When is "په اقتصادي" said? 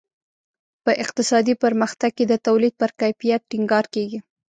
0.83-1.53